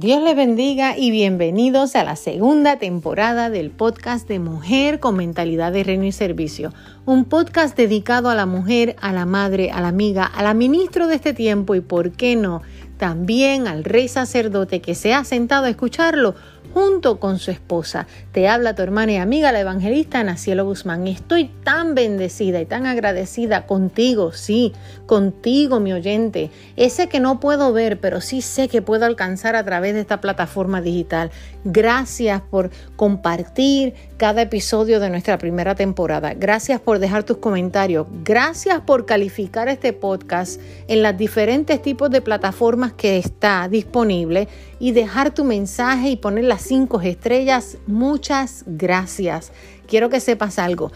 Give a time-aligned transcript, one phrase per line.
[0.00, 5.72] Dios les bendiga y bienvenidos a la segunda temporada del podcast de Mujer con Mentalidad
[5.72, 6.72] de Reino y Servicio.
[7.04, 11.08] Un podcast dedicado a la mujer, a la madre, a la amiga, a la ministro
[11.08, 12.62] de este tiempo y, ¿por qué no?,
[12.96, 16.36] también al rey sacerdote que se ha sentado a escucharlo
[16.74, 18.06] junto con su esposa.
[18.32, 21.06] Te habla tu hermana y amiga, la evangelista Nacielo Guzmán.
[21.06, 24.72] estoy tan bendecida y tan agradecida contigo, sí,
[25.06, 26.50] contigo, mi oyente.
[26.76, 30.20] Ese que no puedo ver, pero sí sé que puedo alcanzar a través de esta
[30.20, 31.30] plataforma digital.
[31.64, 36.34] Gracias por compartir cada episodio de nuestra primera temporada.
[36.34, 38.08] Gracias por dejar tus comentarios.
[38.24, 44.48] Gracias por calificar este podcast en las diferentes tipos de plataformas que está disponible
[44.80, 47.78] y dejar tu mensaje y poner las cinco estrellas.
[47.86, 49.52] Muchas gracias.
[49.86, 50.90] Quiero que sepas algo.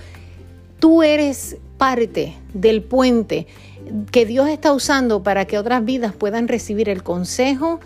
[0.80, 3.46] Tú eres parte del puente
[4.10, 7.78] que Dios está usando para que otras vidas puedan recibir el consejo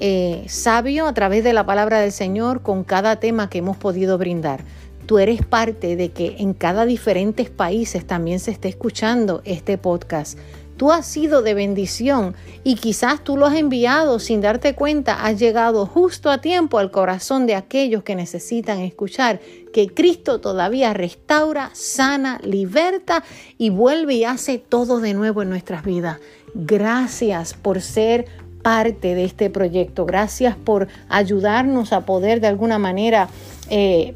[0.00, 4.18] eh, sabio a través de la palabra del Señor con cada tema que hemos podido
[4.18, 4.64] brindar.
[5.06, 10.38] Tú eres parte de que en cada diferentes países también se esté escuchando este podcast.
[10.78, 15.36] Tú has sido de bendición y quizás tú lo has enviado sin darte cuenta, has
[15.36, 19.40] llegado justo a tiempo al corazón de aquellos que necesitan escuchar
[19.72, 23.24] que Cristo todavía restaura, sana, liberta
[23.56, 26.20] y vuelve y hace todo de nuevo en nuestras vidas.
[26.54, 28.26] Gracias por ser
[28.62, 30.06] parte de este proyecto.
[30.06, 33.28] Gracias por ayudarnos a poder de alguna manera
[33.70, 34.14] eh,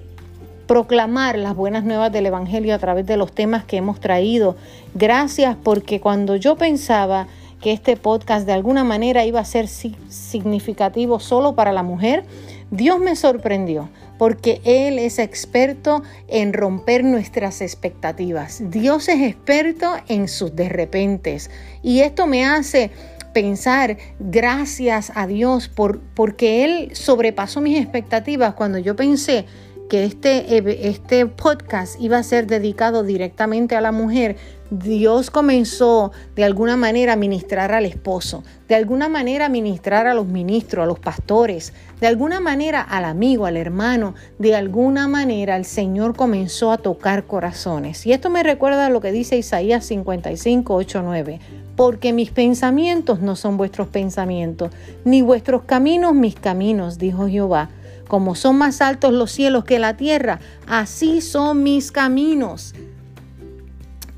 [0.67, 4.57] proclamar las buenas nuevas del Evangelio a través de los temas que hemos traído.
[4.95, 7.27] Gracias porque cuando yo pensaba
[7.61, 12.25] que este podcast de alguna manera iba a ser significativo solo para la mujer,
[12.71, 13.89] Dios me sorprendió
[14.23, 18.63] porque Él es experto en romper nuestras expectativas.
[18.71, 21.51] Dios es experto en sus de repentes.
[21.83, 22.93] Y esto me hace
[23.33, 29.47] pensar gracias a Dios por, porque Él sobrepasó mis expectativas cuando yo pensé
[29.93, 34.39] que este, este podcast iba a ser dedicado directamente a la mujer,
[34.71, 40.15] Dios comenzó de alguna manera a ministrar al esposo, de alguna manera a ministrar a
[40.15, 45.57] los ministros, a los pastores, de alguna manera al amigo, al hermano, de alguna manera
[45.57, 48.07] el Señor comenzó a tocar corazones.
[48.07, 51.41] Y esto me recuerda a lo que dice Isaías 55, 8, 9.
[51.77, 54.73] Porque mis pensamientos no son vuestros pensamientos,
[55.05, 57.69] ni vuestros caminos mis caminos, dijo Jehová
[58.13, 62.75] como son más altos los cielos que la tierra, así son mis caminos.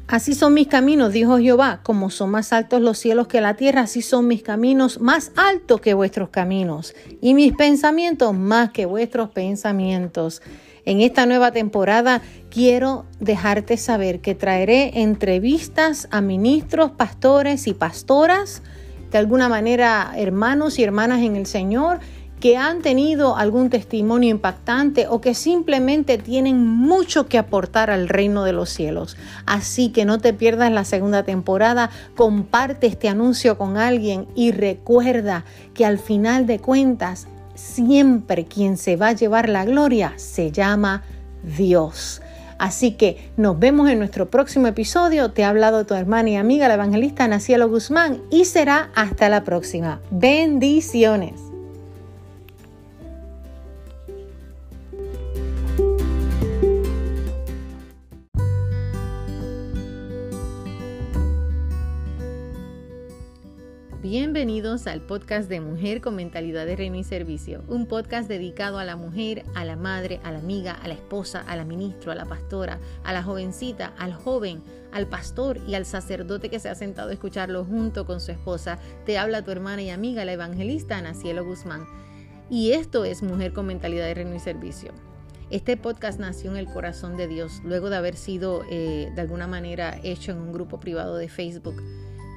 [0.08, 3.82] Así son mis caminos, dijo Jehová, como son más altos los cielos que la tierra,
[3.82, 9.28] así son mis caminos más altos que vuestros caminos, y mis pensamientos más que vuestros
[9.28, 10.42] pensamientos.
[10.84, 18.60] En esta nueva temporada quiero dejarte saber que traeré entrevistas a ministros, pastores y pastoras,
[19.12, 22.00] de alguna manera hermanos y hermanas en el Señor,
[22.44, 28.44] que han tenido algún testimonio impactante o que simplemente tienen mucho que aportar al reino
[28.44, 29.16] de los cielos.
[29.46, 35.46] Así que no te pierdas la segunda temporada, comparte este anuncio con alguien y recuerda
[35.72, 41.02] que al final de cuentas, siempre quien se va a llevar la gloria se llama
[41.56, 42.20] Dios.
[42.58, 45.30] Así que nos vemos en nuestro próximo episodio.
[45.30, 49.44] Te ha hablado tu hermana y amiga, la evangelista Nacielo Guzmán, y será hasta la
[49.44, 50.02] próxima.
[50.10, 51.43] Bendiciones.
[64.04, 68.84] Bienvenidos al podcast de Mujer con Mentalidad de Reino y Servicio, un podcast dedicado a
[68.84, 72.14] la mujer, a la madre, a la amiga, a la esposa, a la ministra, a
[72.14, 74.62] la pastora, a la jovencita, al joven,
[74.92, 78.78] al pastor y al sacerdote que se ha sentado a escucharlo junto con su esposa.
[79.06, 81.86] Te habla tu hermana y amiga, la evangelista Ana Cielo Guzmán.
[82.50, 84.92] Y esto es Mujer con Mentalidad de Reino y Servicio.
[85.48, 89.46] Este podcast nació en el corazón de Dios luego de haber sido eh, de alguna
[89.46, 91.82] manera hecho en un grupo privado de Facebook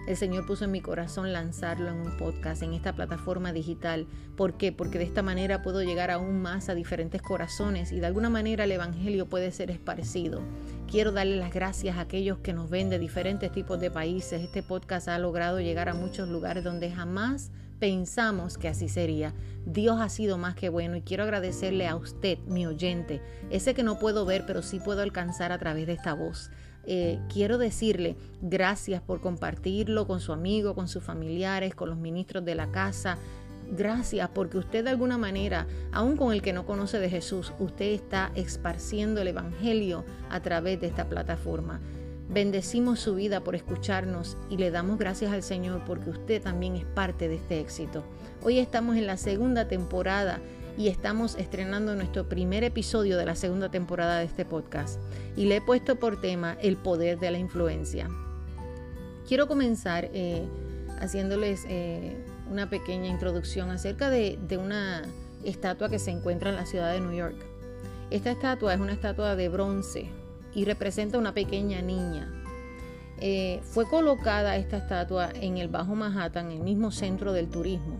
[0.07, 4.07] el Señor puso en mi corazón lanzarlo en un podcast, en esta plataforma digital.
[4.37, 4.71] ¿Por qué?
[4.71, 8.63] Porque de esta manera puedo llegar aún más a diferentes corazones y de alguna manera
[8.63, 10.41] el Evangelio puede ser esparcido.
[10.89, 14.41] Quiero darle las gracias a aquellos que nos ven de diferentes tipos de países.
[14.41, 19.33] Este podcast ha logrado llegar a muchos lugares donde jamás pensamos que así sería.
[19.65, 23.83] Dios ha sido más que bueno y quiero agradecerle a usted, mi oyente, ese que
[23.83, 26.49] no puedo ver, pero sí puedo alcanzar a través de esta voz.
[26.89, 32.45] Eh, quiero decirle gracias por compartirlo con su amigo, con sus familiares, con los ministros
[32.45, 33.17] de la casa.
[33.69, 37.87] Gracias porque usted de alguna manera, aun con el que no conoce de Jesús, usted
[37.87, 41.81] está esparciendo el Evangelio a través de esta plataforma.
[42.29, 46.85] Bendecimos su vida por escucharnos y le damos gracias al Señor porque usted también es
[46.85, 48.03] parte de este éxito.
[48.41, 50.39] Hoy estamos en la segunda temporada
[50.77, 54.99] y estamos estrenando nuestro primer episodio de la segunda temporada de este podcast.
[55.35, 58.09] Y le he puesto por tema el poder de la influencia.
[59.27, 60.45] Quiero comenzar eh,
[60.99, 62.15] haciéndoles eh,
[62.51, 65.01] una pequeña introducción acerca de, una
[65.43, 67.35] estatua que se encuentra en la ciudad de New York.
[68.11, 70.09] Esta estatua es una estatua de bronce
[70.53, 72.31] y representa una pequeña niña.
[73.19, 77.97] Eh, fue colocada esta estatua en el Bajo Manhattan, el mismo centro del turismo.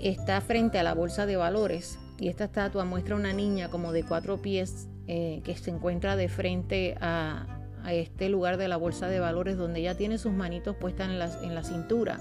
[0.00, 4.02] Está frente a la Bolsa de Valores y esta estatua muestra una niña como de
[4.04, 7.46] cuatro pies eh, que se encuentra de frente a,
[7.90, 11.62] este lugar de la Bolsa de Valores donde ella tiene sus manitos puestas en la,
[11.62, 12.18] cintura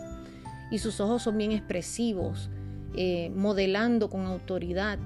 [0.69, 2.51] y sus ojos son bien expresivos,
[2.95, 4.99] eh, modelando con autoridad,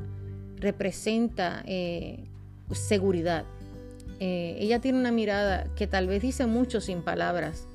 [0.57, 1.63] representa
[2.71, 3.45] seguridad.
[4.19, 7.67] Eh, ella tiene una mirada que tal vez dice mucho sin palabras.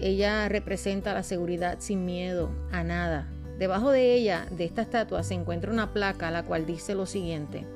[0.00, 3.26] Ella representa la seguridad sin miedo a nada.
[3.58, 7.66] Debajo de ella, de esta estatua, se encuentra una placa la cual dice lo siguiente.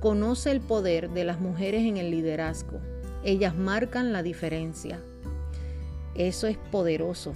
[0.00, 2.80] Conoce el poder de las mujeres en el liderazgo.
[3.24, 5.00] Ellas marcan la diferencia.
[6.14, 7.32] Eso es poderoso.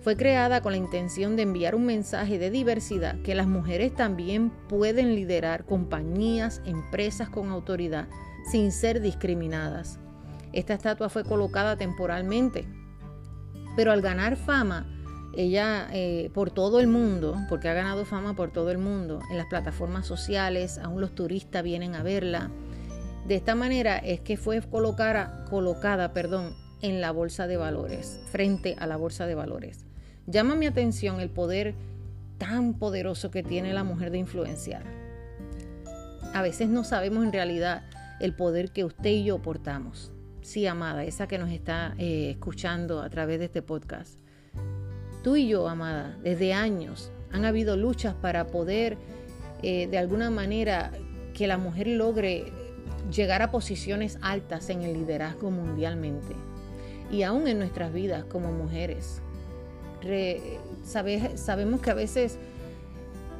[0.00, 4.50] Fue creada con la intención de enviar un mensaje de diversidad, que las mujeres también
[4.68, 8.08] pueden liderar compañías, empresas con autoridad
[8.50, 9.98] sin ser discriminadas.
[10.52, 12.66] Esta estatua fue colocada temporalmente,
[13.76, 14.95] pero al ganar fama,
[15.36, 19.36] ella eh, por todo el mundo, porque ha ganado fama por todo el mundo, en
[19.36, 22.50] las plataformas sociales, aún los turistas vienen a verla.
[23.26, 28.76] De esta manera es que fue colocada, colocada perdón, en la bolsa de valores, frente
[28.78, 29.84] a la bolsa de valores.
[30.26, 31.74] Llama mi atención el poder
[32.38, 34.84] tan poderoso que tiene la mujer de influenciar.
[36.34, 37.84] A veces no sabemos en realidad
[38.20, 40.12] el poder que usted y yo portamos.
[40.42, 44.18] Sí, amada, esa que nos está eh, escuchando a través de este podcast.
[45.26, 48.96] Tú y yo, amada, desde años han habido luchas para poder,
[49.60, 50.92] eh, de alguna manera,
[51.34, 52.52] que la mujer logre
[53.10, 56.36] llegar a posiciones altas en el liderazgo mundialmente.
[57.10, 59.20] Y aún en nuestras vidas como mujeres.
[61.34, 62.38] sabemos que a veces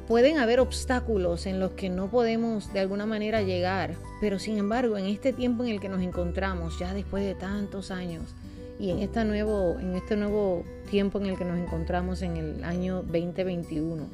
[0.07, 4.97] Pueden haber obstáculos en los que no podemos de alguna manera llegar, pero sin embargo
[4.97, 8.33] en este tiempo en el que nos encontramos, ya después de tantos años,
[8.79, 12.63] y en, esta nuevo, en este nuevo tiempo en el que nos encontramos en el
[12.63, 14.07] año 2021,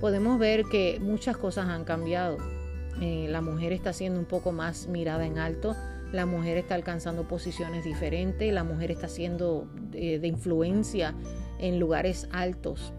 [0.00, 2.38] podemos ver que muchas cosas han cambiado.
[3.00, 5.76] Eh, la mujer está siendo un poco más mirada en alto,
[6.12, 11.14] la mujer está alcanzando posiciones diferentes, la mujer está siendo de influencia
[11.58, 12.92] en lugares altos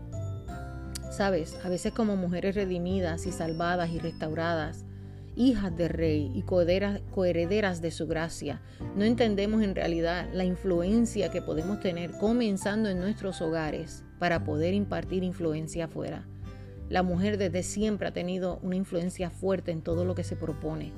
[1.13, 4.83] Sabes, a veces como mujeres redimidas y salvadas y restauradas,
[5.35, 8.61] hijas de rey y coherederas de su gracia,
[8.95, 14.73] no entendemos en realidad la influencia que podemos tener comenzando en nuestros hogares para poder
[14.73, 16.27] impartir influencia afuera.
[16.89, 20.91] La mujer desde siempre ha tenido una influencia fuerte en todo lo que se propone.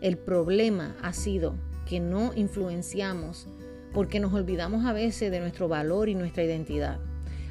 [0.00, 1.54] El problema ha sido
[1.86, 3.48] que no influenciamos
[3.92, 7.00] porque nos olvidamos a veces de nuestro valor y nuestra identidad.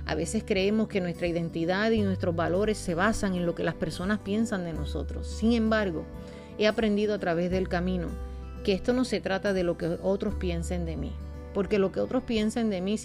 [0.09, 3.75] A veces creemos que nuestra identidad y nuestros valores se basan en lo que las
[3.75, 5.27] personas piensan de nosotros.
[5.27, 6.03] Sin embargo,
[6.57, 8.07] he aprendido a través del camino
[8.63, 11.11] que esto no se trata de lo que otros piensen de mí.
[11.53, 12.95] Porque lo que otros piensen de mí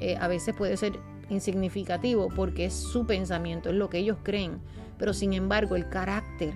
[0.00, 0.94] eh, a veces puede ser
[1.28, 4.62] insignificativo porque es su pensamiento, es lo que ellos creen.
[4.96, 6.54] Pero sin embargo, el carácter,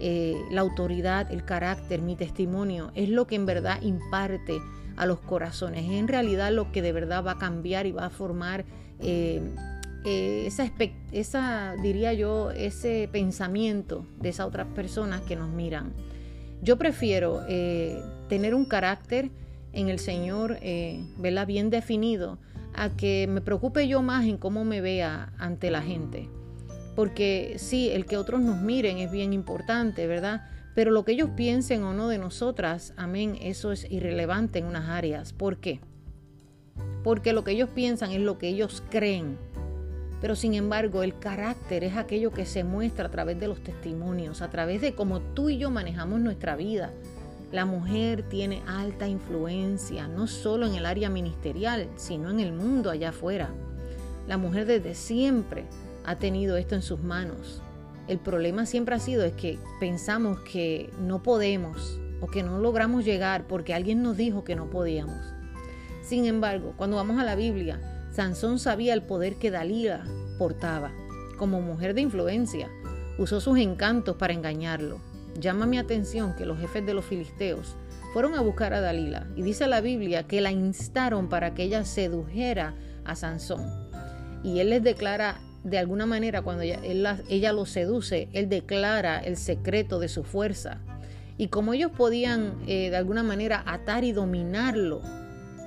[0.00, 4.60] eh, la autoridad, el carácter, mi testimonio, es lo que en verdad imparte
[4.98, 5.86] a los corazones.
[5.86, 8.66] Es en realidad lo que de verdad va a cambiar y va a formar
[9.02, 9.42] eh,
[10.04, 10.48] eh,
[11.12, 15.92] esa, diría yo, ese pensamiento de esas otras personas que nos miran.
[16.62, 19.30] Yo prefiero eh, tener un carácter
[19.72, 20.58] en el Señor,
[21.18, 22.38] verla bien definido,
[22.74, 26.28] a que me preocupe yo más en cómo me vea ante la gente.
[26.96, 30.48] Porque sí, el que otros nos miren es bien importante, ¿verdad?
[30.74, 34.88] Pero lo que ellos piensen o no de nosotras, amén, eso es irrelevante en unas
[34.88, 35.32] áreas.
[35.32, 35.80] ¿Por qué?
[37.02, 39.38] Porque lo que ellos piensan es lo que ellos creen.
[40.20, 44.42] Pero sin embargo, el carácter es aquello que se muestra a través de los testimonios,
[44.42, 46.92] a través de cómo tú y yo manejamos nuestra vida.
[47.52, 52.90] La mujer tiene alta influencia, no solo en el área ministerial, sino en el mundo
[52.90, 53.50] allá afuera.
[54.28, 55.64] La mujer desde siempre
[56.04, 57.62] ha tenido esto en sus manos.
[58.06, 63.04] El problema siempre ha sido es que pensamos que no podemos o que no logramos
[63.04, 65.39] llegar porque alguien nos dijo que no podíamos.
[66.10, 67.78] Sin embargo, cuando vamos a la Biblia,
[68.10, 70.02] Sansón sabía el poder que Dalila
[70.38, 70.90] portaba.
[71.38, 72.68] Como mujer de influencia,
[73.16, 75.00] usó sus encantos para engañarlo.
[75.38, 77.76] Llama mi atención que los jefes de los filisteos
[78.12, 81.84] fueron a buscar a Dalila y dice la Biblia que la instaron para que ella
[81.84, 82.74] sedujera
[83.04, 83.64] a Sansón.
[84.42, 90.00] Y él les declara, de alguna manera, cuando ella, lo seduce, él declara el secreto
[90.00, 90.80] de su fuerza.
[91.38, 95.02] Y como ellos podían eh, de alguna manera atar y dominarlo,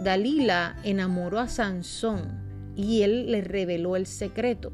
[0.02, 2.44] Dalila enamoró a Sansón
[2.76, 4.72] y él le reveló el secreto.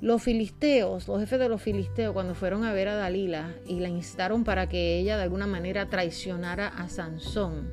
[0.00, 3.88] Los filisteos, los jefes de los filisteos, cuando fueron a ver a Dalila y la
[3.88, 7.70] instaron para que ella de alguna manera traicionara a Sansón,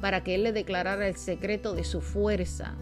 [0.00, 2.76] para que él le declarara el secreto de su fuerza,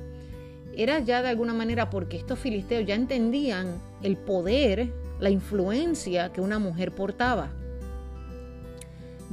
[0.77, 6.41] era ya de alguna manera porque estos filisteos ya entendían el poder, la influencia que
[6.41, 7.51] una mujer portaba.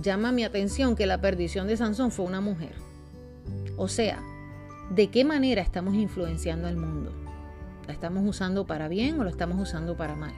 [0.02, 2.74] Llama mi atención que la perdición de Sansón fue una mujer.
[3.78, 4.22] O sea,
[4.90, 7.14] ¿de qué manera estamos influenciando al mundo?
[7.88, 10.34] ¿La estamos usando para bien o la estamos usando para mal?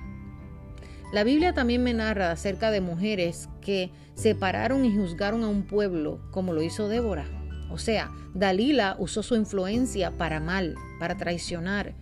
[1.14, 6.20] La Biblia también me narra acerca de mujeres que separaron y juzgaron a un pueblo,
[6.32, 7.26] como lo hizo Débora.
[7.70, 11.94] O sea, Dalila usó su influencia para mal, para traicionar,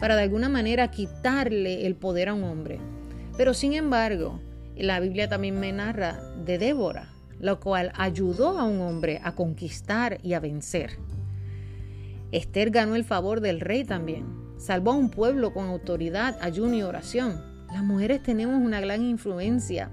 [0.00, 2.78] para de alguna manera quitarle el poder a un hombre.
[3.36, 4.40] Pero sin embargo,
[4.76, 10.18] la Biblia también me narra de Débora, lo cual ayudó a un hombre a conquistar
[10.22, 10.98] y a vencer.
[12.32, 14.26] Esther ganó el favor del rey también.
[14.56, 17.40] Salvó a un pueblo con autoridad, ayuno y oración.
[17.72, 19.90] Las mujeres tenemos una gran influencia,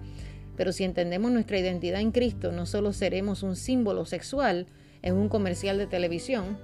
[0.56, 4.68] pero si entendemos nuestra identidad en Cristo, no solo seremos un símbolo sexual
[5.02, 6.58] en un comercial de televisión,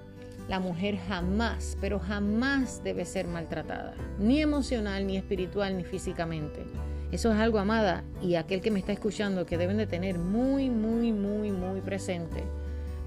[0.48, 6.64] la mujer jamás, pero jamás debe ser maltratada, ni emocional, ni espiritual, ni físicamente.
[7.10, 10.68] Eso es algo, amada, y aquel que me está escuchando que deben de tener muy,
[10.68, 12.44] muy, muy, muy presente,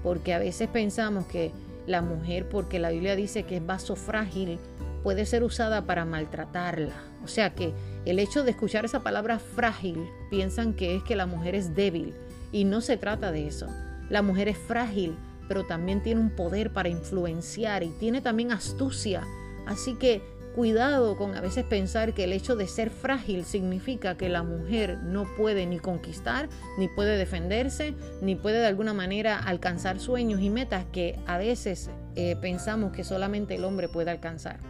[0.02, 1.52] porque a veces pensamos que
[1.86, 4.58] la mujer, porque la Biblia dice que es vaso frágil,
[5.02, 6.94] puede ser usada para maltratarla.
[7.24, 7.72] O sea que
[8.04, 12.14] el hecho de escuchar esa palabra frágil piensan que es que la mujer es débil
[12.50, 13.66] y no se trata de eso.
[14.08, 15.16] La mujer es frágil,
[15.48, 19.22] pero también tiene un poder para influenciar y tiene también astucia.
[19.66, 20.22] Así que
[20.54, 24.98] cuidado con a veces pensar que el hecho de ser frágil significa que la mujer
[25.02, 30.50] no puede ni conquistar, ni puede defenderse, ni puede de alguna manera alcanzar sueños y
[30.50, 34.60] metas que a veces eh, pensamos que solamente el hombre puede alcanzar.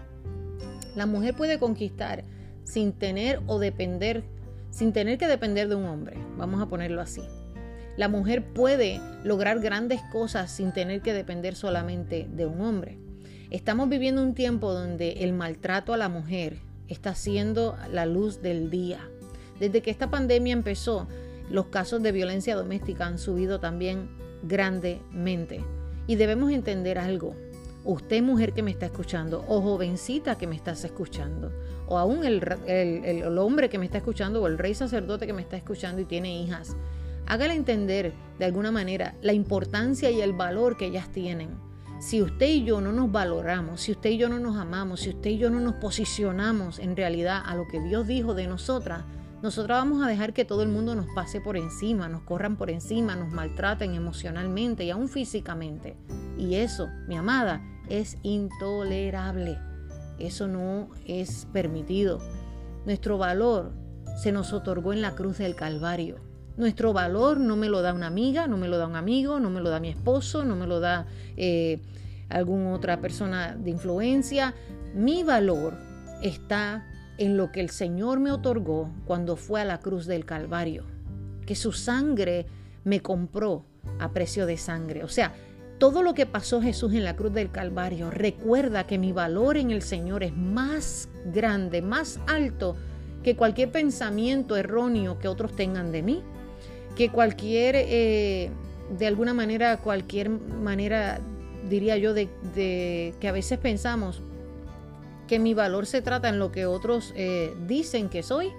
[0.95, 2.25] La mujer puede conquistar
[2.65, 4.23] sin tener o depender,
[4.71, 7.23] sin tener que depender de un hombre, vamos a ponerlo así.
[7.97, 13.02] La mujer puede lograr grandes cosas sin tener que depender solamente de un hombre.
[13.53, 16.57] Estamos viviendo un tiempo donde el maltrato a la mujer
[16.89, 19.01] está siendo la luz del día.
[19.61, 21.07] Desde que esta pandemia empezó,
[21.51, 24.09] los casos de violencia doméstica han subido también
[24.43, 25.63] grandemente.
[26.07, 27.37] Y debemos entender algo
[27.85, 31.53] usted mujer que me está escuchando, o jovencita que me estás escuchando,
[31.89, 35.43] o aún el, el, hombre que me está escuchando, o el rey sacerdote que me
[35.43, 36.75] está escuchando y tiene hijas,
[37.27, 41.51] hágale entender de alguna manera la importancia y el valor que ellas tienen.
[42.03, 45.11] Si usted y yo no nos valoramos, si usted y yo no nos amamos, si
[45.11, 49.05] usted y yo no nos posicionamos en realidad a lo que Dios dijo de nosotras,
[49.41, 52.71] nosotros vamos a dejar que todo el mundo nos pase por encima, nos corran por
[52.71, 55.97] encima, nos maltraten emocionalmente y aún físicamente.
[56.37, 59.57] Y eso, mi amada, es intolerable.
[60.19, 62.19] Eso no es permitido.
[62.85, 63.75] Nuestro valor
[64.21, 66.32] se nos otorgó en la cruz del Calvario.
[66.57, 69.51] Nuestro valor no me lo da una amiga, no me lo da un amigo, no
[69.51, 71.07] me lo da mi esposo, no me lo da
[71.37, 71.81] eh,
[72.29, 74.55] alguna otra persona de influencia.
[74.95, 75.75] Mi valor
[76.23, 76.87] está
[77.19, 80.85] en lo que el Señor me otorgó cuando fue a la cruz del Calvario,
[81.47, 82.47] que su sangre
[82.85, 83.65] me compró
[83.99, 85.05] a precio de sangre.
[85.05, 85.33] O sea,
[85.79, 89.71] todo lo que pasó Jesús en la cruz del Calvario, recuerda que mi valor en
[89.71, 92.77] el Señor es más grande, más alto
[93.23, 96.23] que cualquier pensamiento erróneo que otros tengan de mí,
[96.97, 98.51] que cualquier, eh,
[98.97, 101.21] de alguna manera, cualquier manera,
[101.69, 102.29] diría yo, de,
[103.19, 104.23] que a veces pensamos
[105.27, 108.51] que mi valor se trata en lo que otros eh, dicen que soy.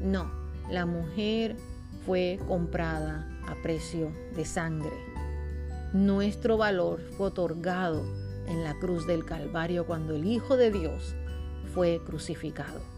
[0.00, 0.30] No,
[0.70, 1.56] la mujer
[2.04, 4.96] fue comprada a precio de sangre.
[5.92, 8.04] Nuestro valor fue otorgado
[8.46, 11.14] en la cruz del Calvario cuando el Hijo de Dios
[11.72, 12.91] fue crucificado.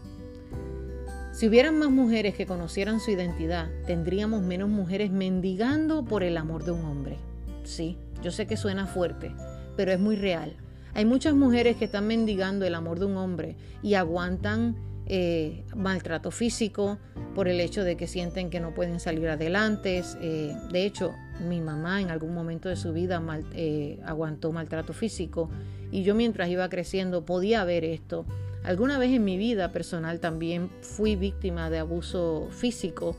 [1.35, 6.63] Si hubieran más mujeres que conocieran su identidad, tendríamos menos mujeres mendigando por el amor
[6.63, 7.17] de un hombre.
[7.65, 9.33] Sí, yo sé que suena fuerte,
[9.75, 10.55] pero es muy real.
[10.93, 14.77] Hay muchas mujeres que están mendigando el amor de un hombre y aguantan
[15.07, 16.99] eh, maltrato físico
[17.35, 20.03] por el hecho de que sienten que no pueden salir adelante.
[20.21, 21.11] Eh, de hecho,
[21.49, 25.49] mi mamá en algún momento de su vida eh, aguantó maltrato físico
[25.91, 28.25] y yo mientras iba creciendo podía ver esto.
[28.65, 33.15] Alguna vez en mi vida personal también fui víctima de abuso físico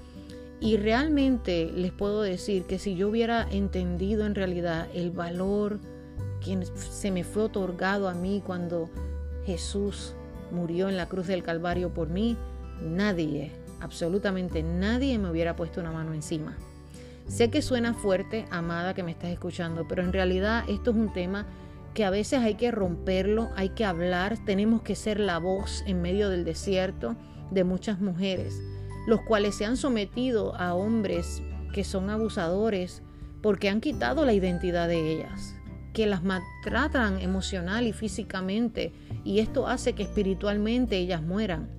[0.60, 5.78] Y realmente les puedo decir que si yo hubiera entendido en realidad el valor
[6.44, 8.90] que se me fue otorgado a mí cuando
[9.44, 10.14] Jesús
[10.50, 12.36] murió en la cruz del Calvario por mí,
[12.80, 16.56] nadie, absolutamente nadie me hubiera puesto una mano encima.
[17.28, 21.12] Sé que suena fuerte, amada que me estás escuchando, pero en realidad esto es un
[21.12, 21.46] tema
[21.96, 26.02] que a veces hay que romperlo, hay que hablar, tenemos que ser la voz en
[26.02, 27.16] medio del desierto
[27.50, 28.60] de muchas mujeres,
[29.06, 31.40] los cuales se han sometido a hombres
[31.72, 33.00] que son abusadores
[33.40, 35.54] porque han quitado la identidad de ellas,
[35.94, 38.92] que las maltratan emocional y físicamente
[39.24, 41.70] y esto hace que espiritualmente ellas mueran.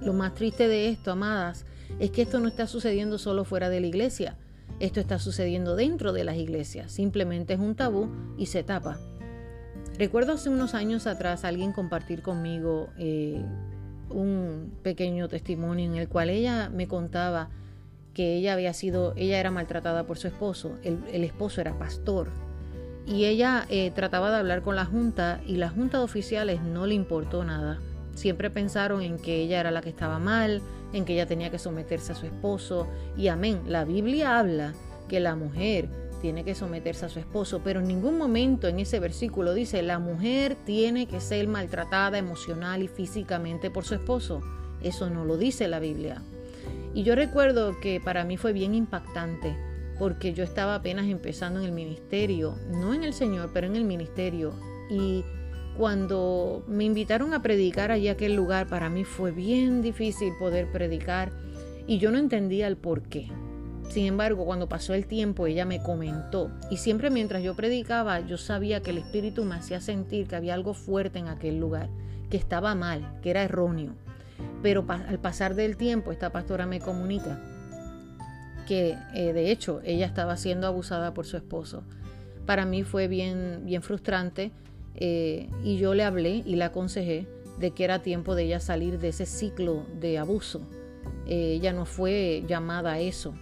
[0.00, 1.66] Lo más triste de esto, amadas,
[1.98, 4.38] es que esto no está sucediendo solo fuera de la iglesia,
[4.80, 8.98] esto está sucediendo dentro de las iglesias, simplemente es un tabú y se tapa.
[9.98, 13.44] Recuerdo hace unos años atrás alguien compartir conmigo eh,
[14.08, 17.50] un pequeño testimonio en el cual ella me contaba
[18.14, 22.28] que ella había sido, ella era maltratada por su esposo, el, esposo era pastor
[23.06, 26.86] y ella eh, trataba de hablar con la junta y la junta de oficiales no
[26.86, 27.78] le importó nada.
[28.14, 31.58] Siempre pensaron en que ella era la que estaba mal, en que ella tenía que
[31.58, 33.62] someterse a su esposo y amén.
[33.66, 34.74] La Biblia habla
[35.08, 35.88] que la mujer
[36.20, 39.98] tiene que someterse a su esposo, pero en ningún momento en ese versículo dice la
[39.98, 44.40] mujer tiene que ser maltratada emocional y físicamente por su esposo.
[44.82, 46.22] Eso no lo dice la Biblia.
[46.94, 49.56] Y yo recuerdo que para mí fue bien impactante
[49.98, 53.84] porque yo estaba apenas empezando en el ministerio, no en el Señor, pero en el
[53.84, 54.54] ministerio.
[54.88, 55.24] Y
[55.76, 60.70] cuando me invitaron a predicar allí a aquel lugar, para mí fue bien difícil poder
[60.70, 61.32] predicar
[61.86, 63.28] y yo no entendía el por qué.
[63.90, 68.38] Sin embargo, cuando pasó el tiempo, ella me comentó, y siempre mientras yo predicaba, yo
[68.38, 71.88] sabía que el Espíritu me hacía sentir que había algo fuerte en aquel lugar,
[72.30, 73.94] que estaba mal, que era erróneo.
[74.62, 77.42] Pero al pasar del tiempo, esta pastora me comunica
[78.68, 81.82] que eh, de hecho ella estaba siendo abusada por su esposo.
[82.46, 84.52] Para mí fue bien, bien frustrante
[84.94, 87.26] eh, y yo le hablé y le aconsejé
[87.58, 90.60] de que era tiempo de ella salir de ese ciclo de abuso.
[91.26, 93.34] Eh, ella no fue llamada a eso,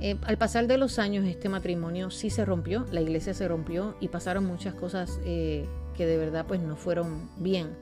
[0.00, 3.96] eh, al pasar de los años este matrimonio sí se rompió, la iglesia se rompió
[4.00, 5.66] y pasaron muchas cosas que
[6.06, 7.76] de verdad pues no fueron bien.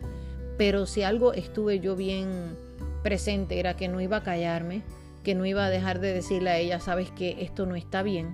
[0.56, 2.56] Pero si algo estuve yo bien
[3.04, 4.82] presente era que no iba a callarme,
[5.22, 8.32] que no iba a dejar de decirle a ella, sabes que esto no está bien,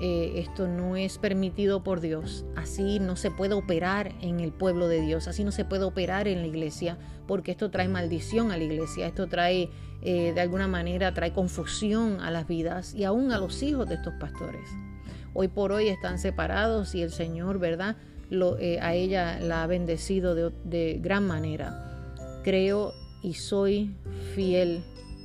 [0.00, 4.86] eh, esto no es permitido por Dios, así no se puede operar en el pueblo
[4.86, 8.56] de Dios, así no se puede operar en la iglesia, porque esto trae maldición a
[8.56, 13.32] la iglesia, esto trae eh, de alguna manera trae confusión a las vidas y aún
[13.32, 14.70] a los hijos de estos pastores.
[15.34, 17.96] Hoy por hoy están separados y el Señor, ¿verdad?
[18.30, 22.12] Lo, eh, a ella la ha bendecido de, gran manera.
[22.44, 23.96] Creo y soy
[24.34, 24.84] fiel,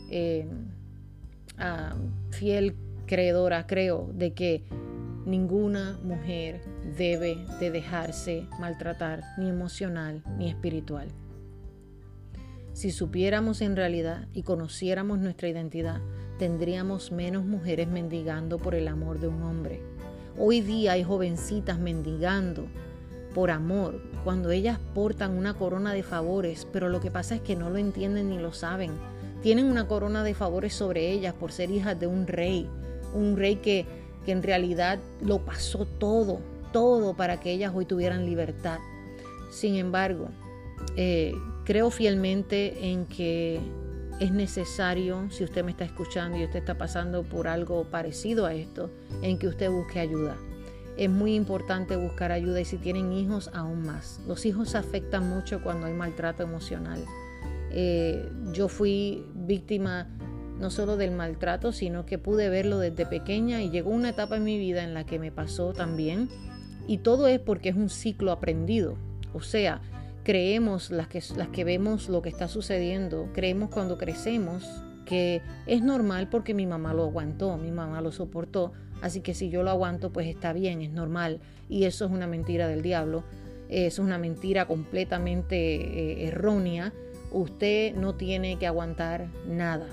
[0.10, 0.48] eh,
[2.32, 4.64] fiel creedora, creo, de que
[5.26, 6.62] ninguna mujer
[6.98, 11.08] debe de dejarse maltratar, ni emocional ni espiritual.
[12.74, 16.02] Si supiéramos en realidad y conociéramos nuestra identidad,
[16.40, 19.82] tendríamos menos mujeres mendigando por el amor de un hombre.
[20.38, 22.66] Hoy día hay jovencitas mendigando
[23.36, 27.56] por amor, cuando ellas portan una corona de favores, pero lo que pasa es que
[27.56, 28.92] no lo entienden ni lo saben.
[29.42, 32.70] Tienen una corona de favores sobre ellas por ser hijas de un rey,
[33.14, 33.86] un rey que,
[34.26, 36.40] que en realidad lo pasó todo,
[36.72, 38.80] todo para que ellas hoy tuvieran libertad.
[39.52, 40.30] Sin embargo,
[40.96, 41.34] eh,
[41.66, 43.62] Creo fielmente en que
[44.20, 48.54] es necesario, si usted me está escuchando y usted está pasando por algo parecido a
[48.54, 50.36] esto, en que usted busque ayuda.
[50.98, 54.20] Es muy importante buscar ayuda y si tienen hijos, aún más.
[54.28, 57.04] Los hijos afectan mucho cuando hay maltrato emocional.
[57.72, 60.08] Eh, yo fui víctima
[60.60, 64.44] no solo del maltrato, sino que pude verlo desde pequeña y llegó una etapa en
[64.44, 66.30] mi vida en la que me pasó también.
[66.88, 68.98] Y todo es porque es un ciclo aprendido.
[69.34, 69.82] O sea,
[70.24, 74.64] creemos, las que, las que vemos lo que está sucediendo, creemos cuando crecemos
[75.06, 79.50] que es normal porque mi mamá lo aguantó, mi mamá lo soportó, así que si
[79.50, 81.42] yo lo aguanto, pues está bien, es normal.
[81.70, 83.24] Y eso es una mentira del diablo,
[83.70, 86.94] es una mentira completamente eh, errónea.
[87.32, 89.88] Usted no tiene que aguantar nada.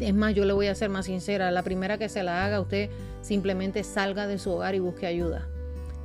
[0.00, 2.60] Es más, yo le voy a ser más sincera, la primera que se la haga,
[2.60, 2.90] usted
[3.22, 5.46] simplemente salga de su hogar y busque ayuda.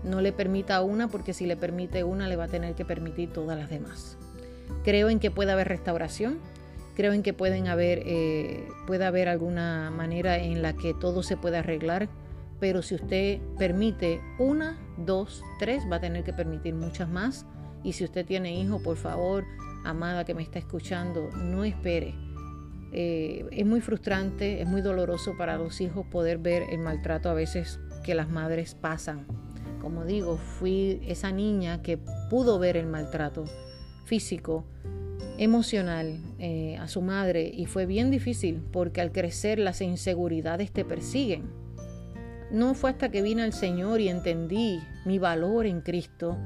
[0.04, 3.34] No le permita una porque si le permite una le va a tener que permitir
[3.34, 4.18] todas las demás.
[4.84, 6.40] Creo en que puede haber restauración,
[6.96, 11.36] creo en que pueden haber, eh, puede haber alguna manera en la que todo se
[11.36, 12.08] puede arreglar,
[12.60, 17.46] pero si usted permite una, dos, tres, va a tener que permitir muchas más.
[17.84, 19.46] Y si usted tiene hijo, por favor,
[19.86, 22.14] amada que me está escuchando, no espere
[22.92, 27.34] Eh, es muy frustrante, es muy doloroso para los hijos poder ver el maltrato a
[27.34, 29.26] veces que las madres pasan.
[29.82, 31.98] Como digo, fui esa niña que
[32.30, 33.46] pudo ver el maltrato
[34.06, 34.66] físico,
[35.38, 40.84] emocional eh, a su madre y fue bien difícil porque al crecer las inseguridades te
[40.84, 41.50] persiguen.
[42.52, 46.38] No fue hasta que vine al Señor y entendí mi valor en Cristo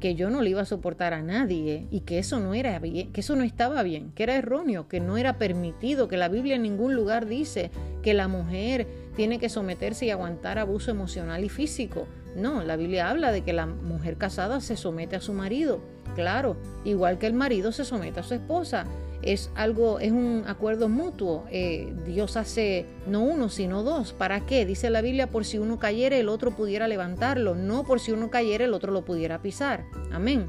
[0.00, 3.12] que yo no le iba a soportar a nadie y que eso no era bien,
[3.12, 6.56] que eso no estaba bien, que era erróneo, que no era permitido, que la Biblia
[6.56, 7.70] en ningún lugar dice
[8.02, 12.08] que la mujer tiene que someterse y aguantar abuso emocional y físico.
[12.34, 15.80] No, la Biblia habla de que la mujer casada se somete a su marido,
[16.14, 18.86] claro, igual que el marido se somete a su esposa.
[19.22, 21.44] Es algo, es un acuerdo mutuo.
[21.50, 24.12] Eh, Dios hace no uno, sino dos.
[24.12, 24.64] ¿Para qué?
[24.64, 27.54] Dice la Biblia, por si uno cayera, el otro pudiera levantarlo.
[27.54, 29.84] No por si uno cayera, el otro lo pudiera pisar.
[30.10, 30.46] Amén.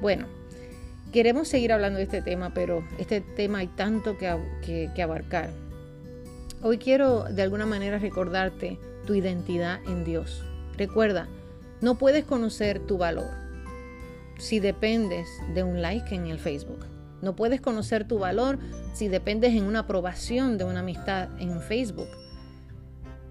[0.00, 0.26] Bueno,
[1.12, 5.50] queremos seguir hablando de este tema, pero este tema hay tanto que, que abarcar.
[6.62, 10.44] Hoy quiero de alguna manera recordarte tu identidad en Dios.
[10.76, 11.28] Recuerda,
[11.80, 13.30] no puedes conocer tu valor
[14.38, 16.91] si dependes de un like en el Facebook.
[17.22, 18.58] No puedes conocer tu valor
[18.92, 22.08] si dependes en una aprobación de una amistad en Facebook.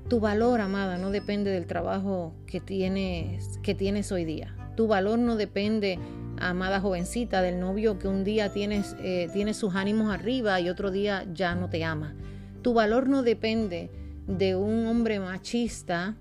[0.08, 4.56] Tu valor, amada, no depende del trabajo que tienes, que tienes hoy día.
[4.76, 6.00] Tu valor no depende,
[6.40, 10.90] amada jovencita, del novio que un día tienes, eh, tienes sus ánimos arriba y otro
[10.90, 12.16] día ya no te ama.
[12.62, 13.90] Tu valor no depende
[14.26, 16.16] de un hombre machista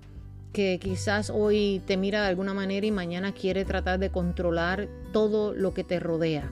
[0.51, 5.53] que quizás hoy te mira de alguna manera y mañana quiere tratar de controlar todo
[5.53, 6.51] lo que te rodea.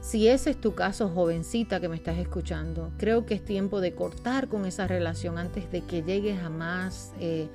[0.00, 3.94] Si ese es tu caso, jovencita que me estás escuchando, creo que es tiempo de
[3.94, 7.48] cortar con esa relación antes de que llegues a más, eh,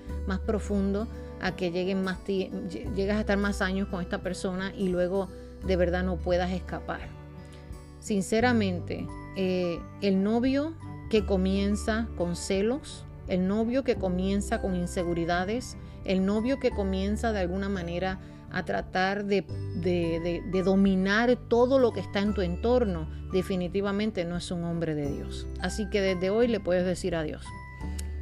[0.46, 1.08] profundo,
[1.42, 5.28] a que lleguen más llegas a estar más años con esta persona y luego
[5.66, 7.02] de verdad no puedas escapar.
[8.00, 10.76] Sinceramente, eh, el novio
[11.10, 17.40] que comienza con celos, el novio que comienza con inseguridades, el novio que comienza de
[17.40, 18.20] alguna manera
[18.56, 19.44] a tratar de,
[20.64, 25.46] dominar todo lo que está en tu entorno, definitivamente no es un hombre de Dios.
[25.60, 27.44] Así que desde hoy le puedes decir adiós.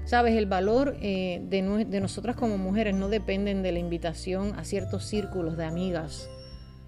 [0.05, 1.61] Sabes, el valor eh, de,
[2.01, 6.27] nosotras como mujeres no dependen de la invitación a ciertos círculos de amigas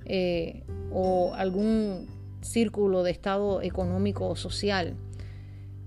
[0.05, 2.07] eh, o algún
[2.41, 4.95] círculo de estado económico o social.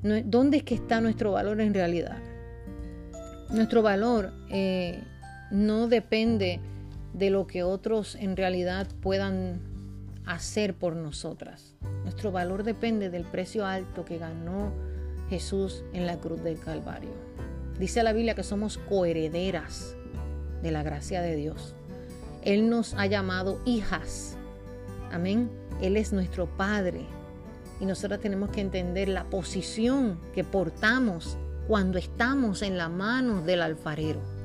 [0.02, 2.18] ¿Dónde es que está nuestro valor en realidad?
[3.50, 5.02] Nuestro valor eh,
[5.50, 6.60] no depende
[7.18, 9.60] de lo que otros en realidad puedan
[10.24, 11.74] hacer por nosotras.
[12.04, 14.72] Nuestro valor depende del precio alto que ganó
[15.28, 17.10] Jesús en la cruz del Calvario.
[17.78, 19.96] Dice la Biblia que somos coherederas
[20.62, 21.74] de la gracia de Dios.
[22.44, 24.36] Él nos ha llamado hijas.
[25.10, 25.50] Amén.
[25.80, 27.04] Él es nuestro Padre.
[27.80, 31.36] Y nosotras tenemos que entender la posición que portamos
[31.68, 34.37] cuando estamos en la mano del alfarero.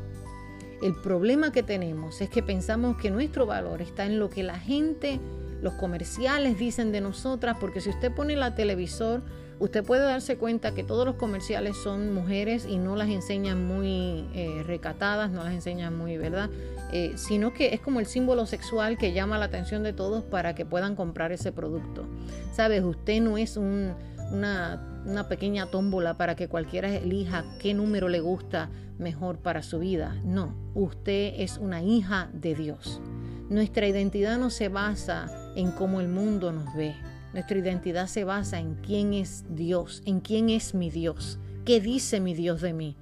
[0.83, 4.59] El problema que tenemos es que pensamos que nuestro valor está en lo que la
[4.59, 5.17] gente,
[5.61, 9.21] los comerciales dicen de nosotras, porque si usted pone la televisor,
[9.59, 14.27] usted puede darse cuenta que todos los comerciales son mujeres y no las enseñan muy
[14.33, 16.49] eh, recatadas, no las enseñan muy, ¿verdad?
[16.91, 20.53] Eh, sino que es como el símbolo sexual que llama la atención de todos para
[20.53, 22.03] que puedan comprar ese producto.
[22.51, 28.19] Sabes, usted no es una una pequeña tómbola para que cualquiera elija qué número le
[28.19, 30.15] gusta mejor para su vida.
[30.23, 33.01] No, usted es una hija de Dios.
[33.49, 36.95] Nuestra identidad no se basa en cómo el mundo nos ve.
[37.33, 42.19] Nuestra identidad se basa en quién es Dios, en quién es mi Dios, qué dice
[42.19, 42.95] mi Dios de mí,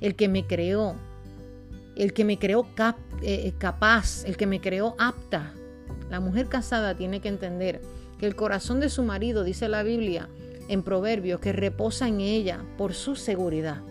[0.00, 0.96] el que me creó,
[1.96, 2.66] el que me creó
[3.22, 5.52] eh, capaz, el que me creó apta.
[6.10, 7.80] La mujer casada tiene que entender
[8.18, 10.28] que el corazón de su marido, dice la Biblia,
[10.70, 13.82] en Proverbios que reposa en ella por su seguridad.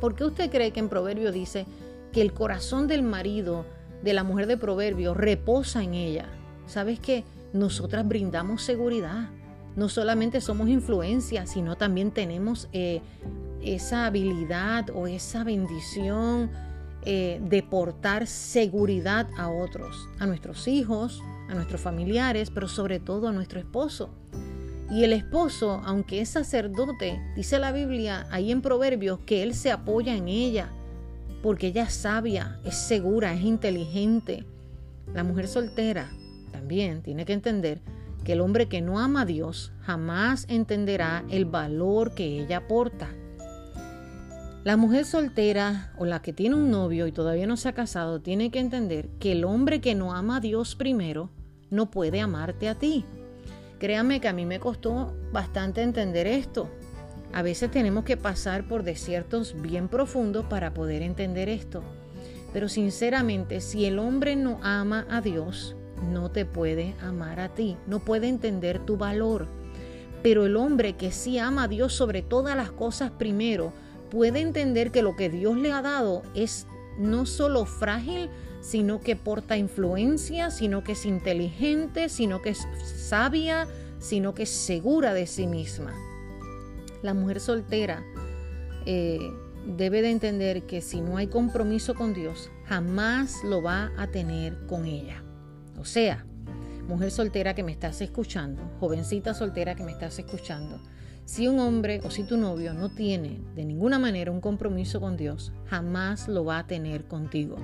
[0.00, 1.64] ¿Por qué usted cree que en Proverbios dice
[2.12, 3.64] que el corazón del marido
[4.02, 6.26] de la mujer de Proverbios reposa en ella?
[6.66, 9.30] ¿Sabes que nosotras brindamos seguridad?
[9.76, 13.00] No solamente somos influencia, sino también tenemos eh,
[13.62, 16.50] esa habilidad o esa bendición
[17.02, 23.28] eh, de portar seguridad a otros, a nuestros hijos, a nuestros familiares, pero sobre todo
[23.28, 24.10] a nuestro esposo.
[24.90, 29.72] Y el esposo, aunque es sacerdote, dice la Biblia ahí en Proverbios que él se
[29.72, 30.70] apoya en ella,
[31.42, 34.44] porque ella es sabia, es segura, es inteligente.
[35.12, 36.10] La mujer soltera
[36.52, 37.80] también tiene que entender
[38.24, 43.08] que el hombre que no ama a Dios jamás entenderá el valor que ella aporta.
[44.64, 48.20] La mujer soltera o la que tiene un novio y todavía no se ha casado
[48.20, 51.30] tiene que entender que el hombre que no ama a Dios primero
[51.70, 53.04] no puede amarte a ti.
[53.78, 56.68] Créanme que a mí me costó bastante entender esto.
[57.32, 61.82] A veces tenemos que pasar por desiertos bien profundos para poder entender esto.
[62.52, 65.76] Pero sinceramente, si el hombre no ama a Dios,
[66.10, 69.46] no te puede amar a ti, no puede entender tu valor.
[70.22, 73.72] Pero el hombre que sí ama a Dios sobre todas las cosas primero,
[74.10, 76.66] puede entender que lo que Dios le ha dado es
[76.98, 78.30] no solo frágil,
[78.66, 83.68] sino que porta influencia, sino que es inteligente, sino que es sabia,
[84.00, 85.94] sino que es segura de sí misma.
[87.00, 88.02] La mujer soltera
[88.84, 89.20] eh,
[89.76, 94.66] debe de entender que si no hay compromiso con Dios, jamás lo va a tener
[94.66, 95.22] con ella.
[95.78, 96.26] O sea,
[96.88, 100.80] mujer soltera que me estás escuchando, jovencita soltera que me estás escuchando,
[101.26, 105.16] si un hombre o si tu novio no tiene de ninguna manera un compromiso con
[105.16, 107.56] Dios, jamás lo va a tener contigo.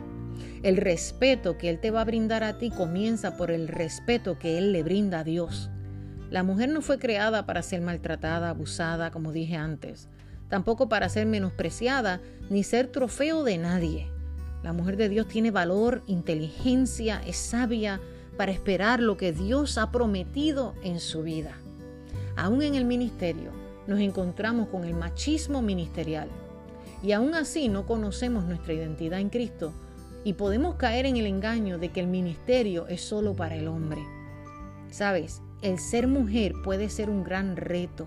[0.64, 4.58] El respeto que Él te va a brindar a ti comienza por el respeto que
[4.58, 5.70] Él le brinda a Dios.
[6.28, 10.08] La mujer no fue creada para ser maltratada, abusada, como dije antes,
[10.48, 12.20] tampoco para ser menospreciada
[12.50, 14.10] ni ser trofeo de nadie.
[14.64, 18.00] La mujer de Dios tiene valor, inteligencia, es sabia
[18.36, 21.61] para esperar lo que Dios ha prometido en su vida.
[22.36, 23.50] Aún en el ministerio
[23.86, 26.28] nos encontramos con el machismo ministerial
[27.02, 29.72] y aún así no conocemos nuestra identidad en Cristo
[30.24, 34.02] y podemos caer en el engaño de que el ministerio es solo para el hombre.
[34.90, 38.06] Sabes, el ser mujer puede ser un gran reto,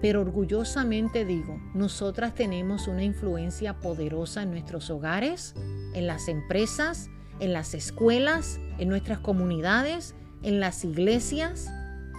[0.00, 5.54] pero orgullosamente digo, nosotras tenemos una influencia poderosa en nuestros hogares,
[5.94, 11.70] en las empresas, en las escuelas, en nuestras comunidades, en las iglesias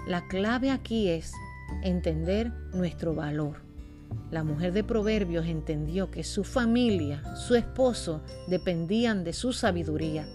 [0.07, 1.33] la clave aquí es
[1.83, 3.57] entender nuestro valor.
[4.31, 10.25] La mujer de Proverbios entendió que su familia, su esposo, dependían de su sabiduría.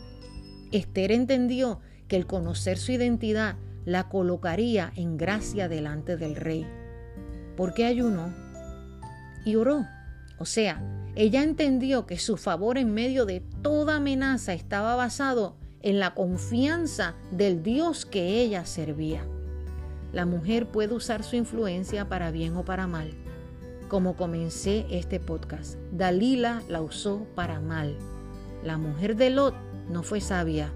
[0.73, 3.57] Esther entendió que el conocer su identidad
[3.87, 6.67] la colocaría en gracia delante del rey.
[7.57, 8.35] ¿Por qué ayunó?
[9.45, 9.87] Y oró.
[10.39, 10.83] O sea,
[11.15, 17.15] ella entendió que su favor en medio de toda amenaza estaba basado en la confianza
[17.31, 19.25] del Dios que ella servía.
[20.13, 23.13] La mujer puede usar su influencia para bien o para mal.
[23.89, 27.97] Como comencé este podcast, Dalila la usó para mal.
[28.63, 29.55] La mujer de Lot
[29.89, 30.71] no fue sabia,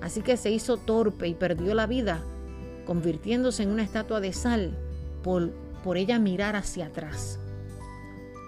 [0.00, 2.22] así que se hizo torpe y perdió la vida,
[2.86, 4.78] convirtiéndose en una estatua de sal
[5.22, 5.50] por,
[5.84, 7.38] por ella mirar hacia atrás.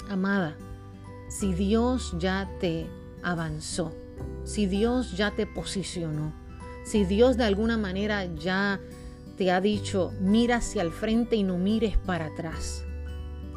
[0.08, 0.56] Amada,
[1.28, 2.86] si Dios ya te
[3.22, 3.92] avanzó,
[4.44, 6.32] si Dios ya te posicionó,
[6.84, 8.80] si Dios de alguna manera ya
[9.36, 12.84] te ha dicho, mira hacia el frente y no mires para atrás.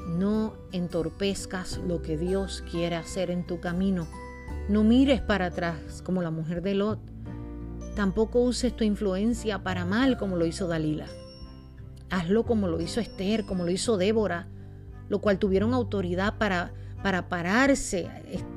[0.08, 4.08] No entorpezcas lo que Dios quiere hacer en tu camino.
[4.70, 7.00] No mires para atrás como la mujer de Lot.
[7.96, 11.08] Tampoco uses tu influencia para mal como lo hizo Dalila.
[12.10, 14.48] Hazlo como lo hizo Esther, como lo hizo Débora,
[15.10, 18.10] lo cual tuvieron autoridad para, para pararse.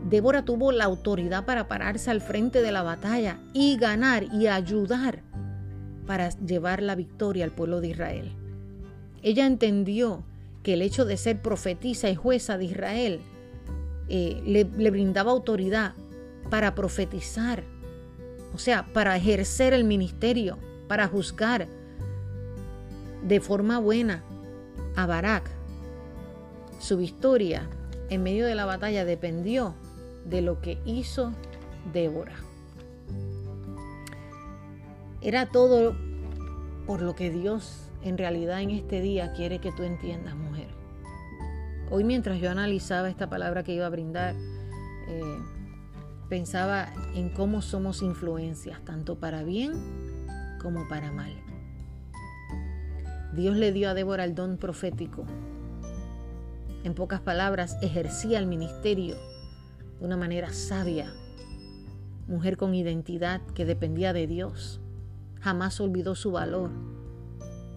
[0.08, 5.29] Débora tuvo la autoridad para pararse al frente de la batalla y ganar y ayudar
[6.10, 8.32] para llevar la victoria al pueblo de Israel.
[9.22, 10.24] Ella entendió
[10.64, 13.20] que el hecho de ser profetisa y jueza de Israel
[14.08, 15.94] eh, le, le brindaba autoridad
[16.50, 17.62] para profetizar,
[18.52, 21.68] o sea, para ejercer el ministerio, para juzgar
[23.22, 24.24] de forma buena
[24.96, 25.48] a Barak.
[26.80, 27.70] Su victoria
[28.08, 29.76] en medio de la batalla dependió
[30.24, 31.32] de lo que hizo
[31.92, 32.49] Débora.
[35.22, 35.94] Era todo
[36.86, 40.68] por lo que Dios en realidad en este día quiere que tú entiendas, mujer.
[41.90, 44.34] Hoy mientras yo analizaba esta palabra que iba a brindar,
[45.08, 45.38] eh,
[46.30, 49.72] pensaba en cómo somos influencias, tanto para bien
[50.62, 51.32] como para mal.
[53.34, 55.26] Dios le dio a Débora el don profético.
[56.82, 59.16] En pocas palabras, ejercía el ministerio
[59.98, 61.12] de una manera sabia.
[62.26, 64.79] Mujer con identidad que dependía de Dios
[65.40, 66.70] jamás olvidó su valor.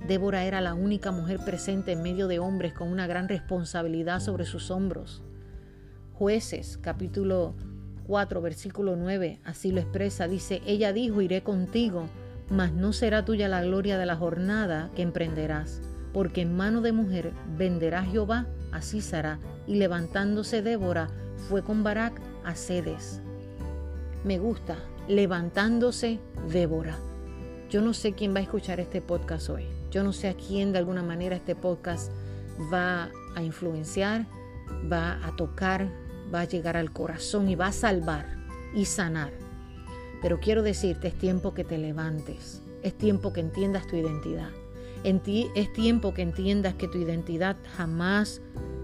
[0.07, 4.45] Débora era la única mujer presente en medio de hombres con una gran responsabilidad sobre
[4.45, 5.23] sus hombros.
[6.13, 7.55] Jueces, capítulo
[8.07, 12.09] 4, versículo 9, así lo expresa, dice, ella dijo, iré contigo,
[12.49, 16.91] mas no será tuya la gloria de la jornada que emprenderás, porque en mano de
[16.91, 19.39] mujer venderá Jehová, así será.
[19.67, 21.07] Y levantándose Débora,
[21.47, 23.21] fue con Barak a Cedes.
[24.25, 24.75] Me gusta,
[25.07, 26.19] levantándose
[26.51, 26.97] Débora.
[27.73, 29.65] Yo no sé quién va a escuchar este podcast hoy.
[29.89, 32.11] Yo no sé a quién de alguna manera este podcast
[32.71, 34.27] va a influenciar,
[34.91, 35.89] va a tocar,
[36.31, 38.27] va a llegar al corazón y va a salvar
[38.75, 39.31] y sanar.
[40.21, 44.51] Pero quiero decirte, es tiempo que te levantes, es tiempo que entiendas tu identidad,
[45.03, 48.39] En ti es tiempo que entiendas que tu identidad jamás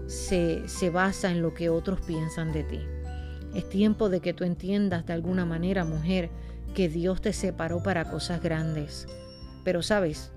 [0.08, 2.80] se, se basa en lo que otros piensan de ti.
[3.54, 6.28] Es tiempo de que tú entiendas de alguna manera, mujer,
[6.74, 9.06] que Dios te separó para cosas grandes.
[9.64, 10.32] Pero sabes,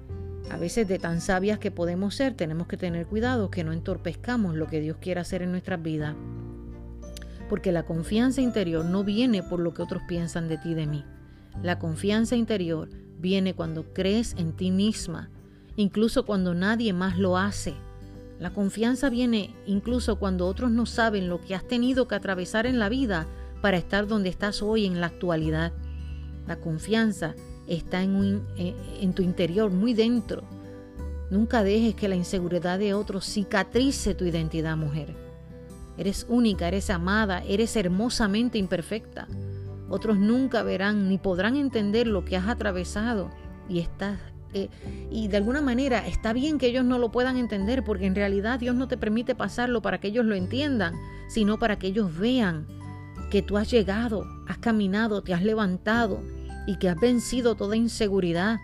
[0.50, 4.56] a veces de tan sabias que podemos ser, tenemos que tener cuidado que no entorpezcamos
[4.56, 6.16] lo que Dios quiere hacer en nuestras vidas.
[7.50, 10.88] Porque la confianza interior no viene por lo que otros piensan de ti y de
[10.88, 11.06] mí.
[11.62, 15.30] La confianza interior viene cuando crees en ti misma,
[15.76, 17.74] incluso cuando nadie más lo hace.
[18.40, 22.80] La confianza viene incluso cuando otros no saben lo que has tenido que atravesar en
[22.80, 23.28] la vida
[23.62, 25.72] para estar donde estás hoy en la actualidad.
[26.48, 27.36] La confianza
[27.68, 30.44] está en, en, tu interior, muy dentro.
[31.30, 35.16] Nunca dejes que la inseguridad de otros cicatrice tu identidad, mujer.
[35.98, 39.28] Eres única, eres amada, eres hermosamente imperfecta.
[39.90, 43.30] Otros nunca verán ni podrán entender lo que has atravesado
[43.70, 44.20] y estás
[44.54, 44.70] eh,
[45.10, 48.60] y de alguna manera está bien que ellos no lo puedan entender porque en realidad
[48.60, 50.94] Dios no te permite pasarlo para que ellos lo entiendan,
[51.28, 52.68] sino para que ellos vean
[53.32, 56.22] que tú has llegado, has caminado, te has levantado
[56.66, 58.60] y que has vencido toda inseguridad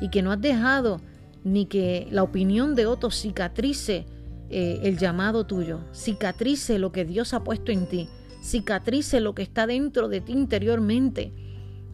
[0.00, 1.00] y que no has dejado
[1.44, 4.06] ni que la opinión de otros cicatrice
[4.50, 8.08] eh, el llamado tuyo, cicatrice lo que Dios ha puesto en ti,
[8.42, 11.32] cicatrice lo que está dentro de ti interiormente.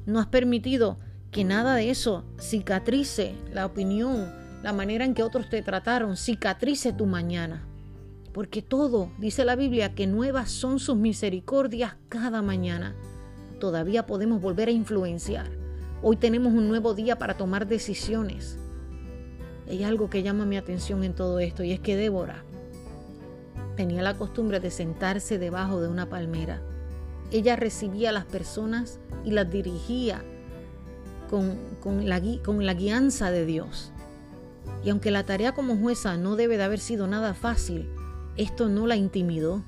[0.06, 0.98] No has permitido
[1.30, 6.92] que nada de eso cicatrice la opinión, la manera en que otros te trataron, cicatrice
[6.92, 7.66] tu mañana.
[8.32, 12.94] Porque todo, dice la Biblia, que nuevas son sus misericordias cada mañana.
[13.60, 15.50] Todavía podemos volver a influenciar.
[16.02, 18.56] Hoy tenemos un nuevo día para tomar decisiones.
[19.68, 22.42] Hay algo que llama mi atención en todo esto y es que Débora
[23.76, 26.62] tenía la costumbre de sentarse debajo de una palmera.
[27.32, 30.24] Ella recibía a las personas y las dirigía
[31.28, 33.92] con, la, con la guianza de Dios.
[34.82, 37.90] Y aunque la tarea como jueza no debe de haber sido nada fácil,
[38.38, 39.62] esto no la intimidó,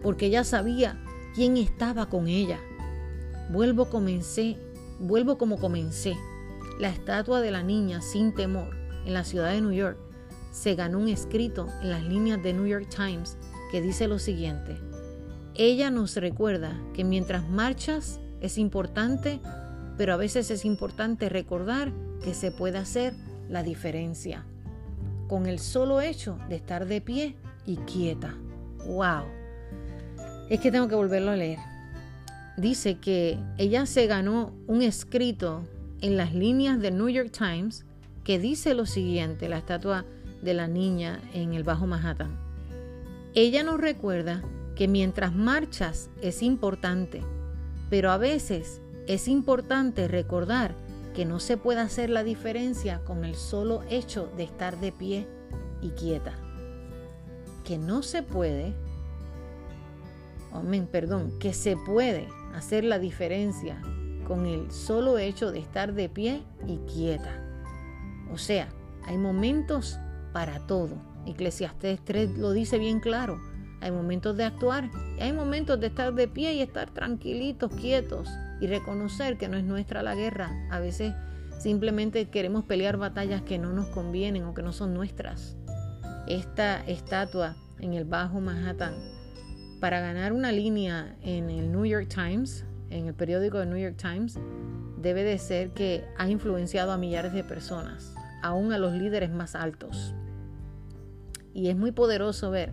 [0.00, 0.96] porque ella sabía
[1.34, 2.60] quién estaba con ella.
[3.50, 4.56] Vuelvo comencé,
[4.98, 6.16] vuelvo como comencé.
[6.78, 9.98] La estatua de la niña sin temor en la ciudad de New York
[10.52, 13.36] se ganó un escrito en las líneas de New York Times
[13.70, 14.78] que dice lo siguiente:
[15.54, 19.40] Ella nos recuerda que mientras marchas es importante
[19.96, 21.92] pero a veces es importante recordar
[22.24, 23.14] que se puede hacer
[23.48, 24.44] la diferencia
[25.28, 28.34] con el solo hecho de estar de pie y quieta.
[28.86, 29.24] ¡Wow!
[30.50, 31.58] Es que tengo que volverlo a leer.
[32.56, 35.62] Dice que ella se ganó un escrito
[36.02, 37.86] en las líneas del New York Times
[38.24, 40.04] que dice lo siguiente, la estatua
[40.42, 42.38] de la niña en el Bajo Manhattan.
[43.34, 44.42] Ella nos recuerda
[44.76, 47.22] que mientras marchas es importante,
[47.88, 50.74] pero a veces es importante recordar
[51.14, 55.26] que no se puede hacer la diferencia con el solo hecho de estar de pie
[55.80, 56.34] y quieta.
[57.64, 58.74] Que no se puede,
[60.52, 63.80] amén, perdón, que se puede hacer la diferencia
[64.26, 67.42] con el solo hecho de estar de pie y quieta.
[68.32, 68.68] O sea,
[69.04, 69.98] hay momentos
[70.32, 70.96] para todo.
[71.26, 73.40] Eclesiastés 3 lo dice bien claro.
[73.80, 78.28] Hay momentos de actuar, y hay momentos de estar de pie y estar tranquilitos, quietos
[78.60, 80.52] y reconocer que no es nuestra la guerra.
[80.70, 81.14] A veces
[81.58, 85.56] simplemente queremos pelear batallas que no nos convienen o que no son nuestras.
[86.28, 88.94] Esta estatua en el Bajo Manhattan,
[89.82, 93.96] para ganar una línea en el New York Times, en el periódico de New York
[93.96, 94.38] Times,
[94.96, 99.56] debe de ser que ha influenciado a millares de personas, aún a los líderes más
[99.56, 100.14] altos.
[101.52, 102.70] Y es muy poderoso ver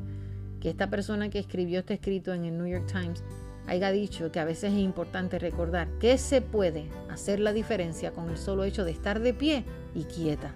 [0.59, 3.23] que esta persona que escribió este escrito en el New York Times
[3.65, 8.29] haya dicho que a veces es importante recordar que se puede hacer la diferencia con
[8.29, 10.53] el solo hecho de estar de pie y quieta.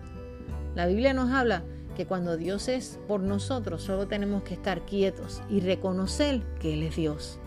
[0.76, 1.64] La Biblia nos habla
[1.96, 6.84] que cuando Dios es por nosotros solo tenemos que estar quietos y reconocer que Él
[6.84, 7.40] es Dios.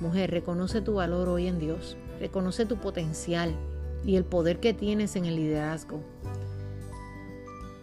[0.00, 3.54] Mujer, reconoce tu valor hoy en Dios, reconoce tu potencial
[4.04, 6.00] y el poder que tienes en el liderazgo.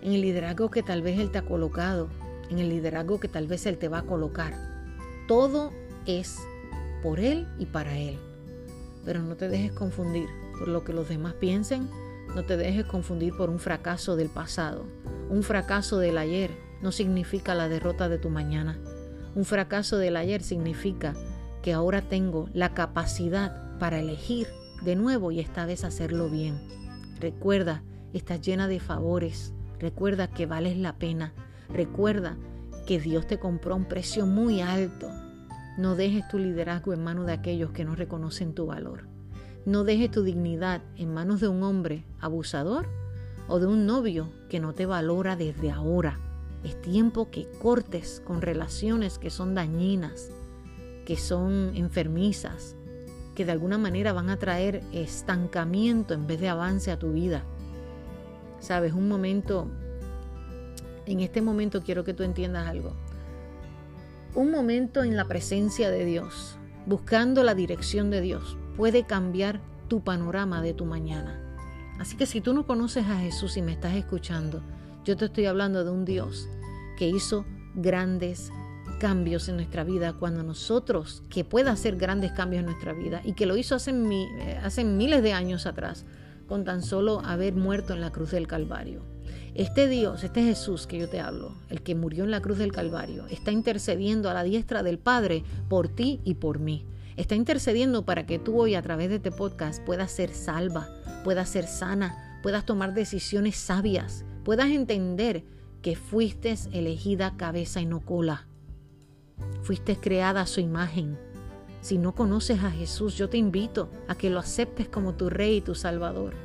[0.02, 2.10] En el liderazgo que tal vez Él te ha colocado,
[2.50, 4.54] en el liderazgo que tal vez Él te va a colocar.
[5.28, 5.72] Todo
[6.06, 6.38] es
[7.04, 8.18] por Él y para Él.
[9.06, 10.28] Pero no te dejes confundir
[10.58, 11.90] por lo que los demás piensen,
[12.36, 14.86] no te dejes confundir por un fracaso del pasado.
[15.30, 16.52] Un fracaso del ayer
[16.82, 18.80] no significa la derrota de tu mañana.
[19.36, 21.14] Un fracaso del ayer significa
[21.62, 24.48] que ahora tengo la capacidad para elegir
[24.84, 26.60] de nuevo y esta vez hacerlo bien.
[27.20, 29.54] Recuerda, estás llena de favores.
[29.80, 31.34] Recuerda que vales la pena.
[31.70, 32.38] Recuerda
[32.86, 35.10] que Dios te compró un precio muy alto
[35.78, 39.08] no dejes tu liderazgo en manos de aquellos que no reconocen tu valor.
[39.68, 42.90] No dejes tu dignidad en manos de un hombre abusador
[43.48, 46.20] o de un novio que no te valora desde ahora.
[46.64, 50.32] Es tiempo que cortes con relaciones que son dañinas,
[51.06, 52.76] que son enfermizas,
[53.36, 57.44] que de alguna manera van a traer estancamiento en vez de avance a tu vida.
[58.60, 59.70] Sabes, un momento,
[61.06, 62.94] en este momento quiero que tú entiendas algo.
[64.36, 70.04] Un momento en la presencia de Dios, buscando la dirección de Dios, puede cambiar tu
[70.04, 71.47] panorama de tu mañana.
[72.00, 74.62] Así que si tú no conoces a Jesús y me estás escuchando,
[75.04, 76.48] yo te estoy hablando de un Dios
[76.98, 77.46] que hizo
[77.76, 78.52] grandes
[79.00, 83.34] cambios en nuestra vida cuando nosotros, que pueda hacer grandes cambios en nuestra vida y
[83.34, 83.94] que lo hizo hace,
[84.64, 86.06] hace miles de años atrás,
[86.48, 89.04] con tan solo haber muerto en la cruz del Calvario.
[89.54, 92.72] Este Dios, este Jesús que yo te hablo, el que murió en la cruz del
[92.72, 96.86] Calvario, está intercediendo a la diestra del Padre por ti y por mí.
[97.18, 100.88] Está intercediendo para que tú hoy a través de este podcast puedas ser salva,
[101.24, 105.44] puedas ser sana, puedas tomar decisiones sabias, puedas entender
[105.82, 108.48] que fuiste elegida cabeza y no cola.
[109.64, 111.18] Fuiste creada a su imagen.
[111.82, 115.58] Si no conoces a Jesús, yo te invito a que lo aceptes como tu Rey
[115.58, 116.36] y tu Salvador.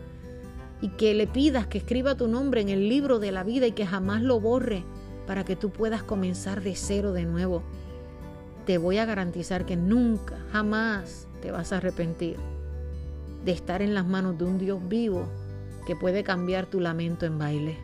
[0.80, 3.72] Y que le pidas que escriba tu nombre en el libro de la vida y
[3.72, 4.84] que jamás lo borre
[5.26, 7.62] para que tú puedas comenzar de cero de nuevo
[8.66, 12.36] te voy a garantizar que nunca, jamás te vas a arrepentir
[13.44, 15.28] de estar en las manos de un Dios vivo
[15.86, 17.78] que puede cambiar tu lamento en baile.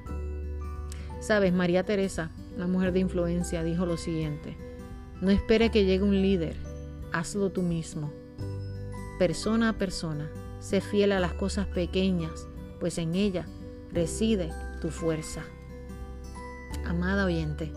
[1.21, 4.57] Sabes, María Teresa, la mujer de influencia, dijo lo siguiente,
[5.21, 6.57] no espere que llegue un líder,
[7.13, 8.13] hazlo tú mismo.
[9.19, 12.47] Persona a persona, sé fiel a las cosas pequeñas,
[12.79, 13.47] pues en ella
[13.93, 15.43] reside tu fuerza.
[16.87, 17.73] Amada oyente,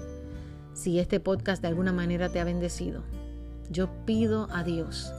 [0.82, 3.04] si este podcast de alguna manera te ha bendecido,
[3.70, 5.14] yo pido a Dios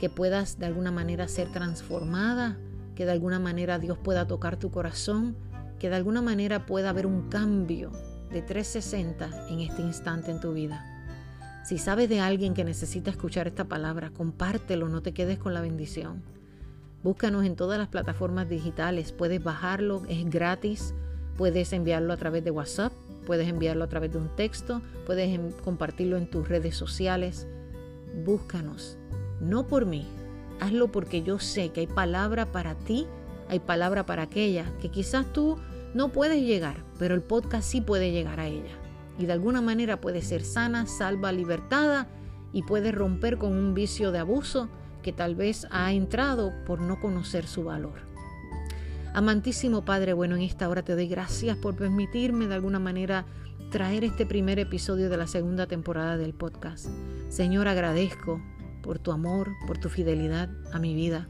[0.00, 2.58] que puedas de alguna manera ser transformada,
[2.96, 5.36] que de alguna manera Dios pueda tocar tu corazón,
[5.78, 7.92] que de alguna manera pueda haber un cambio
[8.32, 10.84] de 360 en este instante en tu vida.
[11.64, 15.60] Si sabes de alguien que necesita escuchar esta palabra, compártelo, no te quedes con la
[15.60, 16.20] bendición.
[17.04, 20.94] Búscanos en todas las plataformas digitales, puedes bajarlo, es gratis,
[21.36, 22.92] puedes enviarlo a través de WhatsApp,
[23.26, 27.46] Puedes enviarlo a través de un texto, puedes compartirlo en tus redes sociales.
[28.24, 28.98] Búscanos,
[29.40, 30.06] no por mí,
[30.60, 33.06] hazlo porque yo sé que hay palabra para ti,
[33.48, 35.58] hay palabra para aquella que quizás tú
[35.94, 38.72] no puedes llegar, pero el podcast sí puede llegar a ella.
[39.18, 42.08] Y de alguna manera puede ser sana, salva, libertada
[42.52, 44.68] y puede romper con un vicio de abuso
[45.02, 48.09] que tal vez ha entrado por no conocer su valor.
[49.12, 53.26] Amantísimo Padre, bueno, en esta hora te doy gracias por permitirme de alguna manera
[53.72, 56.86] traer este primer episodio de la segunda temporada del podcast.
[57.28, 58.40] Señor, agradezco
[58.84, 61.28] por tu amor, por tu fidelidad a mi vida.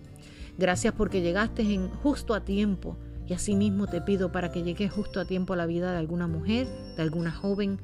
[0.59, 1.65] Gracias porque llegaste
[2.03, 5.65] justo a tiempo y asimismo te pido para que llegues justo a tiempo a la
[5.65, 6.67] vida de alguna mujer,
[6.97, 7.81] de alguna joven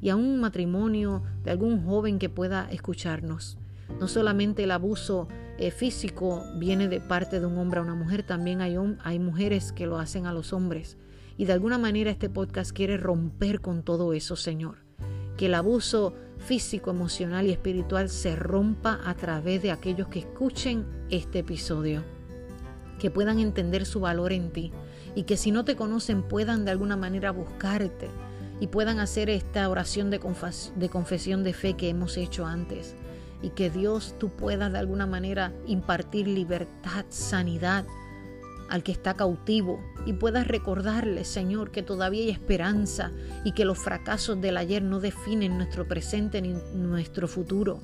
[0.00, 3.58] y a un matrimonio de algún joven que pueda escucharnos.
[3.98, 5.26] No solamente el abuso
[5.60, 9.72] eh, físico viene de parte de un hombre a una mujer, también hay, hay mujeres
[9.72, 10.96] que lo hacen a los hombres.
[11.36, 14.78] Y de alguna manera este podcast quiere romper con todo eso, Señor.
[15.36, 20.86] Que el abuso físico, emocional y espiritual se rompa a través de aquellos que escuchen
[21.10, 22.04] este episodio.
[22.98, 24.72] Que puedan entender su valor en ti
[25.14, 28.08] y que si no te conocen puedan de alguna manera buscarte
[28.60, 30.20] y puedan hacer esta oración de,
[30.76, 32.96] de confesión de fe que hemos hecho antes
[33.42, 37.84] y que Dios tú puedas de alguna manera impartir libertad, sanidad
[38.68, 43.10] al que está cautivo y puedas recordarle, Señor, que todavía hay esperanza
[43.44, 47.80] y que los fracasos del ayer no definen nuestro presente ni nuestro futuro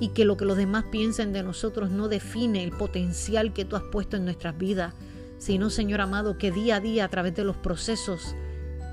[0.00, 3.76] y que lo que los demás piensen de nosotros no define el potencial que tú
[3.76, 4.94] has puesto en nuestras vidas,
[5.38, 8.34] sino, Señor amado, que día a día a través de los procesos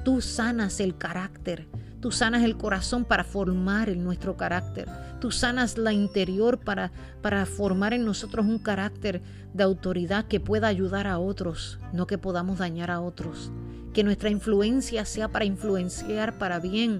[0.03, 1.67] tú sanas el carácter,
[2.01, 4.89] Tú sanas el corazón para formar en nuestro carácter.
[5.19, 6.91] Tú sanas la interior para,
[7.21, 9.21] para formar en nosotros un carácter
[9.53, 13.51] de autoridad que pueda ayudar a otros, no que podamos dañar a otros.
[13.93, 16.97] Que nuestra influencia sea para influenciar para bien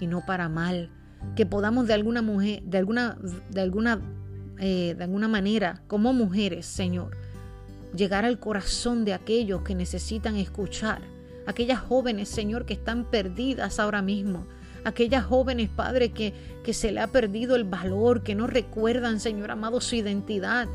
[0.00, 0.88] y no para mal.
[1.36, 3.18] Que podamos de alguna mujer, de alguna,
[3.50, 4.00] de alguna,
[4.58, 7.10] eh, de alguna manera, como mujeres, Señor,
[7.94, 11.02] llegar al corazón de aquellos que necesitan escuchar
[11.48, 14.46] aquellas jóvenes, Señor, que están perdidas ahora mismo.
[14.84, 19.50] Aquellas jóvenes, Padre, que, que se le ha perdido el valor, que no recuerdan, Señor
[19.50, 20.68] amado, su identidad.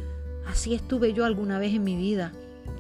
[0.48, 2.34] Así estuve yo alguna vez en mi vida.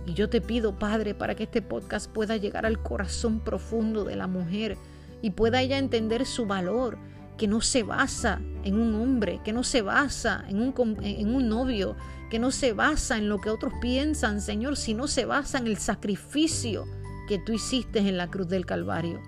[0.08, 4.16] Y yo te pido, Padre, para que este podcast pueda llegar al corazón profundo de
[4.16, 4.76] la mujer
[5.22, 6.98] y pueda ella entender su valor,
[7.38, 11.48] que no se basa en un hombre, que no se basa en un, en un
[11.48, 11.96] novio,
[12.32, 15.78] que no se basa en lo que otros piensan, Señor, sino se basa en el
[15.78, 16.86] sacrificio
[17.28, 19.21] que tú hiciste en la cruz del Calvario.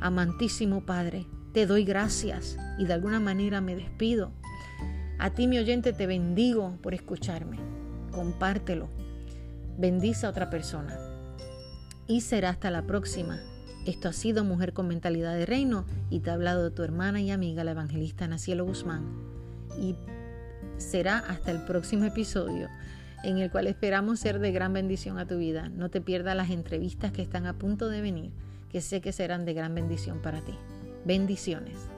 [0.00, 4.32] Amantísimo Padre, te doy gracias y de alguna manera me despido.
[5.18, 7.58] A ti, mi oyente, te bendigo por escucharme.
[8.10, 8.88] Compártelo.
[9.76, 10.98] Bendice a otra persona.
[12.06, 13.38] Y será hasta la próxima.
[13.86, 17.30] Esto ha sido Mujer con Mentalidad de Reino y te ha hablado tu hermana y
[17.30, 19.04] amiga, la evangelista Nacielo Guzmán.
[19.78, 19.96] Y
[20.78, 22.68] será hasta el próximo episodio
[23.22, 25.68] en el cual esperamos ser de gran bendición a tu vida.
[25.68, 28.32] No te pierdas las entrevistas que están a punto de venir,
[28.70, 30.54] que sé que serán de gran bendición para ti.
[31.04, 31.89] Bendiciones.